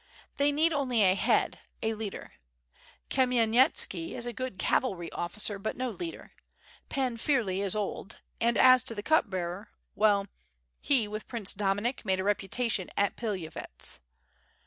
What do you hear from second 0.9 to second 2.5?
a head, a leader.